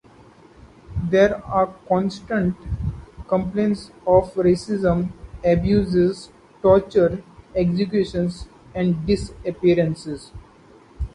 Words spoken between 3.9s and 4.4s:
of